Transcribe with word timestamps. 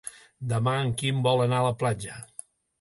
Demà 0.53 0.73
en 0.85 0.89
Quim 1.03 1.21
vol 1.29 1.45
anar 1.45 1.61
a 1.61 1.69
la 1.69 1.77
platja. 1.85 2.21